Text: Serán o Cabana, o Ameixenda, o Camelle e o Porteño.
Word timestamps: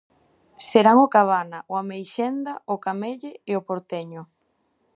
Serán 0.69 0.97
o 1.05 1.11
Cabana, 1.15 1.59
o 1.71 1.73
Ameixenda, 1.83 2.53
o 2.73 2.75
Camelle 2.85 3.31
e 3.51 3.53
o 3.59 3.65
Porteño. 3.69 4.23